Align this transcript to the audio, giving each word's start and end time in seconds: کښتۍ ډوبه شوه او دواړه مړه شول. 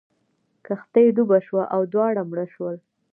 کښتۍ 0.65 1.07
ډوبه 1.15 1.37
شوه 1.47 1.63
او 1.75 1.81
دواړه 1.93 2.21
مړه 2.29 2.45
شول. 2.53 2.77